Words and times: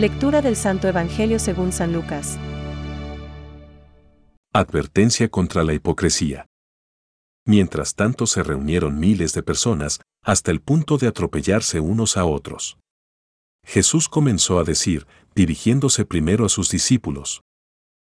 Lectura 0.00 0.40
del 0.40 0.56
Santo 0.56 0.88
Evangelio 0.88 1.38
según 1.38 1.72
San 1.72 1.92
Lucas. 1.92 2.38
Advertencia 4.50 5.28
contra 5.28 5.62
la 5.62 5.74
hipocresía. 5.74 6.46
Mientras 7.46 7.94
tanto 7.94 8.26
se 8.26 8.42
reunieron 8.42 8.98
miles 8.98 9.34
de 9.34 9.42
personas, 9.42 10.00
hasta 10.24 10.52
el 10.52 10.62
punto 10.62 10.96
de 10.96 11.06
atropellarse 11.06 11.80
unos 11.80 12.16
a 12.16 12.24
otros. 12.24 12.78
Jesús 13.62 14.08
comenzó 14.08 14.58
a 14.58 14.64
decir, 14.64 15.06
dirigiéndose 15.34 16.06
primero 16.06 16.46
a 16.46 16.48
sus 16.48 16.70
discípulos. 16.70 17.42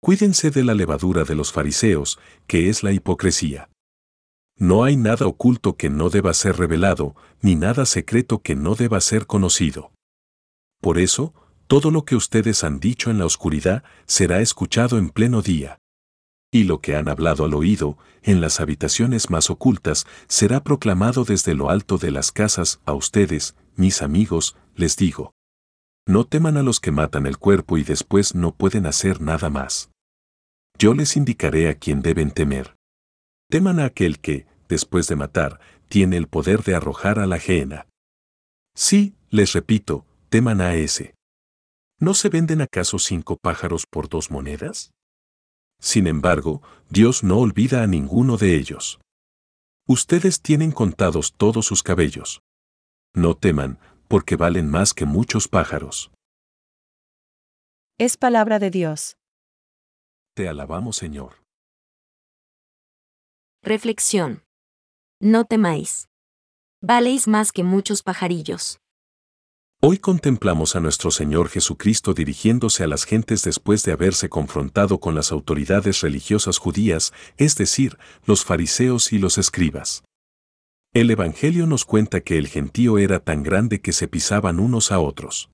Cuídense 0.01 0.51
de 0.51 0.65
la 0.65 0.73
levadura 0.73 1.23
de 1.23 1.35
los 1.35 1.53
fariseos, 1.53 2.19
que 2.47 2.67
es 2.67 2.83
la 2.83 2.91
hipocresía. 2.91 3.69
No 4.57 4.83
hay 4.83 4.97
nada 4.97 5.25
oculto 5.25 5.77
que 5.77 5.89
no 5.89 6.09
deba 6.09 6.33
ser 6.33 6.57
revelado, 6.57 7.15
ni 7.39 7.55
nada 7.55 7.85
secreto 7.85 8.39
que 8.41 8.57
no 8.57 8.75
deba 8.75 8.99
ser 8.99 9.25
conocido. 9.25 9.93
Por 10.81 10.99
eso, 10.99 11.33
todo 11.67 11.91
lo 11.91 12.05
que 12.05 12.15
ustedes 12.15 12.63
han 12.63 12.79
dicho 12.79 13.11
en 13.11 13.19
la 13.19 13.25
oscuridad 13.25 13.83
será 14.05 14.39
escuchado 14.39 14.97
en 14.97 15.09
pleno 15.09 15.41
día. 15.41 15.79
Y 16.51 16.63
lo 16.63 16.79
que 16.79 16.95
han 16.95 17.09
hablado 17.09 17.43
al 17.43 17.53
oído, 17.53 17.97
en 18.23 18.39
las 18.39 18.61
habitaciones 18.61 19.29
más 19.29 19.49
ocultas, 19.49 20.07
será 20.27 20.63
proclamado 20.63 21.25
desde 21.25 21.53
lo 21.53 21.69
alto 21.69 21.97
de 21.97 22.11
las 22.11 22.31
casas 22.31 22.79
a 22.85 22.93
ustedes, 22.93 23.55
mis 23.75 24.01
amigos, 24.01 24.55
les 24.75 24.95
digo. 24.95 25.33
No 26.07 26.25
teman 26.25 26.55
a 26.55 26.63
los 26.63 26.79
que 26.79 26.91
matan 26.91 27.27
el 27.27 27.37
cuerpo 27.37 27.77
y 27.77 27.83
después 27.83 28.33
no 28.33 28.55
pueden 28.55 28.85
hacer 28.85 29.19
nada 29.19 29.49
más. 29.49 29.89
Yo 30.79 30.93
les 30.93 31.17
indicaré 31.17 31.67
a 31.67 31.75
quién 31.75 32.01
deben 32.01 32.31
temer. 32.31 32.75
Teman 33.49 33.79
a 33.81 33.85
aquel 33.85 34.19
que, 34.19 34.45
después 34.69 35.07
de 35.07 35.17
matar, 35.17 35.59
tiene 35.89 36.15
el 36.15 36.27
poder 36.27 36.63
de 36.63 36.75
arrojar 36.75 37.19
a 37.19 37.27
la 37.27 37.35
ajena. 37.35 37.87
Sí, 38.73 39.15
les 39.29 39.51
repito, 39.51 40.05
teman 40.29 40.61
a 40.61 40.75
ese. 40.75 41.16
¿No 41.99 42.13
se 42.13 42.29
venden 42.29 42.61
acaso 42.61 42.99
cinco 42.99 43.37
pájaros 43.37 43.87
por 43.87 44.07
dos 44.07 44.29
monedas? 44.29 44.91
Sin 45.79 46.05
embargo, 46.05 46.61
Dios 46.89 47.23
no 47.23 47.39
olvida 47.39 47.81
a 47.81 47.87
ninguno 47.87 48.37
de 48.37 48.55
ellos. 48.55 48.99
Ustedes 49.87 50.41
tienen 50.41 50.71
contados 50.71 51.33
todos 51.33 51.65
sus 51.65 51.81
cabellos. 51.81 52.41
No 53.15 53.35
teman, 53.35 53.79
porque 54.07 54.35
valen 54.35 54.69
más 54.69 54.93
que 54.93 55.05
muchos 55.05 55.47
pájaros. 55.47 56.11
Es 57.97 58.15
palabra 58.15 58.59
de 58.59 58.69
Dios. 58.69 59.17
Te 60.35 60.47
alabamos, 60.47 60.97
Señor. 60.97 61.41
Reflexión. 63.63 64.43
No 65.19 65.45
temáis. 65.45 66.09
Valéis 66.79 67.27
más 67.27 67.51
que 67.51 67.63
muchos 67.63 68.03
pajarillos. 68.03 68.77
Hoy 69.79 69.99
contemplamos 69.99 70.75
a 70.75 70.79
nuestro 70.79 71.11
Señor 71.11 71.49
Jesucristo 71.49 72.15
dirigiéndose 72.15 72.83
a 72.83 72.87
las 72.87 73.03
gentes 73.03 73.43
después 73.43 73.83
de 73.83 73.91
haberse 73.91 74.27
confrontado 74.27 74.99
con 74.99 75.13
las 75.13 75.31
autoridades 75.31 76.01
religiosas 76.01 76.57
judías, 76.57 77.13
es 77.37 77.55
decir, 77.55 77.99
los 78.25 78.43
fariseos 78.43 79.13
y 79.13 79.19
los 79.19 79.37
escribas. 79.37 80.03
El 80.95 81.11
Evangelio 81.11 81.67
nos 81.67 81.85
cuenta 81.85 82.21
que 82.21 82.39
el 82.39 82.47
gentío 82.47 82.97
era 82.97 83.19
tan 83.19 83.43
grande 83.43 83.79
que 83.79 83.93
se 83.93 84.07
pisaban 84.07 84.59
unos 84.59 84.91
a 84.91 84.97
otros. 84.99 85.51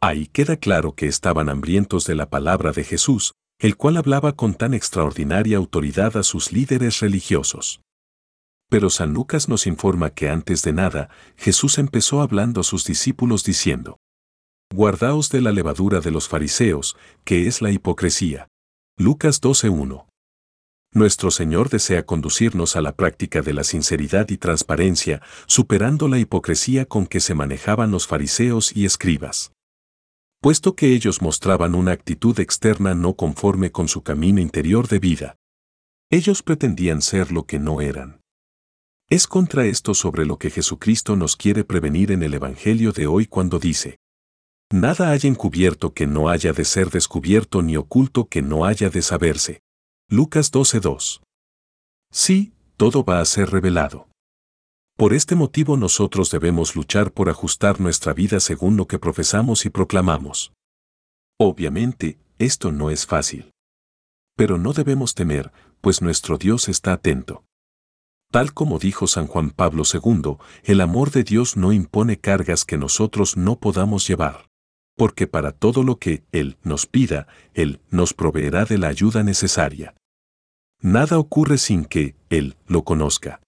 Ahí 0.00 0.26
queda 0.26 0.56
claro 0.56 0.96
que 0.96 1.06
estaban 1.06 1.48
hambrientos 1.48 2.06
de 2.06 2.16
la 2.16 2.28
palabra 2.28 2.72
de 2.72 2.82
Jesús, 2.82 3.34
el 3.60 3.76
cual 3.76 3.98
hablaba 3.98 4.32
con 4.32 4.54
tan 4.54 4.74
extraordinaria 4.74 5.58
autoridad 5.58 6.16
a 6.16 6.24
sus 6.24 6.50
líderes 6.50 6.98
religiosos. 6.98 7.82
Pero 8.70 8.90
San 8.90 9.14
Lucas 9.14 9.48
nos 9.48 9.66
informa 9.66 10.10
que 10.10 10.28
antes 10.28 10.62
de 10.62 10.72
nada, 10.72 11.08
Jesús 11.36 11.78
empezó 11.78 12.20
hablando 12.20 12.60
a 12.60 12.64
sus 12.64 12.84
discípulos 12.84 13.42
diciendo, 13.44 13.98
Guardaos 14.74 15.30
de 15.30 15.40
la 15.40 15.52
levadura 15.52 16.00
de 16.00 16.10
los 16.10 16.28
fariseos, 16.28 16.96
que 17.24 17.46
es 17.46 17.62
la 17.62 17.70
hipocresía. 17.70 18.48
Lucas 18.98 19.40
12.1. 19.40 20.06
Nuestro 20.92 21.30
Señor 21.30 21.70
desea 21.70 22.04
conducirnos 22.04 22.76
a 22.76 22.82
la 22.82 22.94
práctica 22.94 23.40
de 23.40 23.54
la 23.54 23.64
sinceridad 23.64 24.28
y 24.28 24.36
transparencia, 24.36 25.22
superando 25.46 26.08
la 26.08 26.18
hipocresía 26.18 26.84
con 26.84 27.06
que 27.06 27.20
se 27.20 27.34
manejaban 27.34 27.90
los 27.90 28.06
fariseos 28.06 28.76
y 28.76 28.84
escribas. 28.84 29.52
Puesto 30.40 30.76
que 30.76 30.92
ellos 30.92 31.22
mostraban 31.22 31.74
una 31.74 31.92
actitud 31.92 32.38
externa 32.38 32.94
no 32.94 33.14
conforme 33.14 33.72
con 33.72 33.88
su 33.88 34.02
camino 34.02 34.40
interior 34.40 34.88
de 34.88 34.98
vida. 34.98 35.36
Ellos 36.10 36.42
pretendían 36.42 37.02
ser 37.02 37.32
lo 37.32 37.44
que 37.44 37.58
no 37.58 37.80
eran. 37.80 38.20
Es 39.10 39.26
contra 39.26 39.64
esto 39.64 39.94
sobre 39.94 40.26
lo 40.26 40.38
que 40.38 40.50
Jesucristo 40.50 41.16
nos 41.16 41.34
quiere 41.34 41.64
prevenir 41.64 42.12
en 42.12 42.22
el 42.22 42.34
Evangelio 42.34 42.92
de 42.92 43.06
hoy 43.06 43.26
cuando 43.26 43.58
dice, 43.58 43.96
Nada 44.70 45.12
haya 45.12 45.30
encubierto 45.30 45.94
que 45.94 46.06
no 46.06 46.28
haya 46.28 46.52
de 46.52 46.66
ser 46.66 46.90
descubierto 46.90 47.62
ni 47.62 47.78
oculto 47.78 48.28
que 48.28 48.42
no 48.42 48.66
haya 48.66 48.90
de 48.90 49.00
saberse. 49.00 49.62
Lucas 50.10 50.52
12:2. 50.52 51.22
Sí, 52.12 52.52
todo 52.76 53.02
va 53.02 53.20
a 53.20 53.24
ser 53.24 53.50
revelado. 53.50 54.08
Por 54.94 55.14
este 55.14 55.36
motivo 55.36 55.78
nosotros 55.78 56.30
debemos 56.30 56.76
luchar 56.76 57.10
por 57.10 57.30
ajustar 57.30 57.80
nuestra 57.80 58.12
vida 58.12 58.40
según 58.40 58.76
lo 58.76 58.86
que 58.86 58.98
profesamos 58.98 59.64
y 59.64 59.70
proclamamos. 59.70 60.52
Obviamente, 61.38 62.18
esto 62.38 62.72
no 62.72 62.90
es 62.90 63.06
fácil. 63.06 63.52
Pero 64.36 64.58
no 64.58 64.74
debemos 64.74 65.14
temer, 65.14 65.50
pues 65.80 66.02
nuestro 66.02 66.36
Dios 66.36 66.68
está 66.68 66.92
atento. 66.92 67.47
Tal 68.30 68.52
como 68.52 68.78
dijo 68.78 69.06
San 69.06 69.26
Juan 69.26 69.50
Pablo 69.50 69.84
II, 69.90 70.36
el 70.64 70.80
amor 70.82 71.10
de 71.10 71.24
Dios 71.24 71.56
no 71.56 71.72
impone 71.72 72.18
cargas 72.18 72.64
que 72.64 72.76
nosotros 72.76 73.36
no 73.36 73.58
podamos 73.58 74.06
llevar. 74.06 74.48
Porque 74.96 75.26
para 75.26 75.52
todo 75.52 75.82
lo 75.82 75.98
que 75.98 76.24
Él 76.32 76.58
nos 76.62 76.86
pida, 76.86 77.26
Él 77.54 77.80
nos 77.90 78.12
proveerá 78.12 78.64
de 78.66 78.76
la 78.76 78.88
ayuda 78.88 79.22
necesaria. 79.22 79.94
Nada 80.80 81.18
ocurre 81.18 81.56
sin 81.56 81.84
que 81.84 82.16
Él 82.28 82.56
lo 82.66 82.84
conozca. 82.84 83.40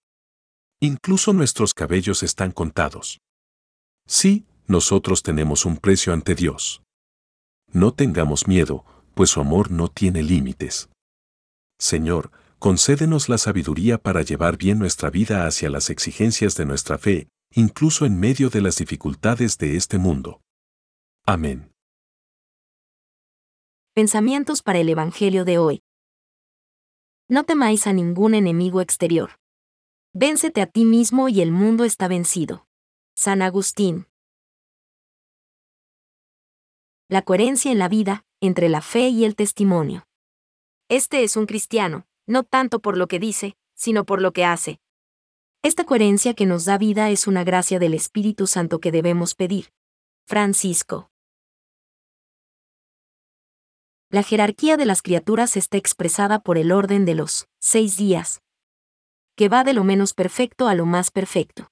Incluso 0.81 1.35
nuestros 1.35 1.75
cabellos 1.75 2.23
están 2.23 2.53
contados. 2.53 3.19
Sí, 4.07 4.47
nosotros 4.67 5.23
tenemos 5.23 5.67
un 5.67 5.77
precio 5.77 6.15
ante 6.15 6.35
Dios. 6.35 6.83
No 7.71 7.93
tengamos 7.93 8.49
miedo, 8.49 8.85
pues 9.15 9.31
su 9.31 9.41
amor 9.41 9.71
no 9.71 9.89
tiene 9.89 10.23
límites. 10.23 10.89
Señor, 11.79 12.31
concédenos 12.61 13.31
la 13.31 13.39
sabiduría 13.39 13.97
para 13.97 14.21
llevar 14.21 14.59
bien 14.59 14.79
nuestra 14.79 15.09
vida 15.09 15.47
hacia 15.47 15.71
las 15.71 15.89
exigencias 15.89 16.57
de 16.57 16.67
nuestra 16.67 16.99
fe, 16.99 17.31
incluso 17.51 18.05
en 18.05 18.21
medio 18.21 18.51
de 18.51 18.61
las 18.61 18.77
dificultades 18.77 19.57
de 19.57 19.77
este 19.77 19.97
mundo. 19.97 20.43
Amén. 21.25 21.73
Pensamientos 23.95 24.63
para 24.63 24.79
el 24.79 24.91
Evangelio 24.91 25.47
de 25.47 25.57
hoy. 25.57 25.83
No 27.29 27.45
temáis 27.45 27.87
a 27.87 27.95
ningún 27.95 28.35
enemigo 28.35 28.83
exterior. 28.83 29.41
Véncete 30.13 30.61
a 30.61 30.67
ti 30.67 30.85
mismo 30.85 31.31
y 31.31 31.41
el 31.41 31.53
mundo 31.53 31.85
está 31.85 32.09
vencido. 32.09 32.67
San 33.17 33.41
Agustín. 33.41 34.07
La 37.09 37.23
coherencia 37.23 37.73
en 37.73 37.79
la 37.79 37.89
vida, 37.89 38.27
entre 38.41 38.69
la 38.69 38.83
fe 38.83 39.09
y 39.09 39.25
el 39.25 39.35
testimonio. 39.35 40.07
Este 40.89 41.23
es 41.23 41.37
un 41.37 41.47
cristiano, 41.47 42.07
no 42.31 42.45
tanto 42.45 42.81
por 42.81 42.97
lo 42.97 43.09
que 43.09 43.19
dice, 43.19 43.57
sino 43.75 44.07
por 44.07 44.23
lo 44.23 44.33
que 44.33 44.45
hace. 44.45 44.81
Esta 45.63 45.85
coherencia 45.85 46.33
que 46.33 46.47
nos 46.47 46.65
da 46.65 46.79
vida 46.79 47.11
es 47.11 47.27
una 47.27 47.45
gracia 47.45 47.79
del 47.79 47.93
Espíritu 47.93 48.47
Santo 48.47 48.81
que 48.81 48.93
debemos 48.93 49.35
pedir. 49.35 49.73
Francisco. 50.27 51.11
La 54.09 54.23
jerarquía 54.23 54.77
de 54.77 54.87
las 54.87 55.03
criaturas 55.03 55.57
está 55.57 55.77
expresada 55.77 56.41
por 56.41 56.57
el 56.57 56.73
orden 56.73 57.05
de 57.05 57.15
los 57.15 57.47
seis 57.61 57.97
días, 57.97 58.41
que 59.37 59.49
va 59.49 59.65
de 59.65 59.75
lo 59.75 59.85
menos 59.85 60.15
perfecto 60.15 60.69
a 60.69 60.75
lo 60.75 60.87
más 60.87 61.11
perfecto. 61.11 61.71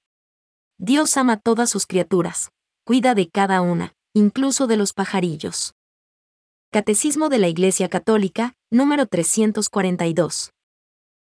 Dios 0.77 1.17
ama 1.17 1.33
a 1.33 1.37
todas 1.37 1.69
sus 1.69 1.85
criaturas, 1.85 2.51
cuida 2.85 3.15
de 3.15 3.29
cada 3.29 3.61
una, 3.61 3.93
incluso 4.13 4.67
de 4.67 4.77
los 4.77 4.93
pajarillos. 4.93 5.73
Catecismo 6.71 7.29
de 7.29 7.39
la 7.39 7.47
Iglesia 7.47 7.89
Católica, 7.89 8.55
número 8.71 9.05
342. 9.05 10.51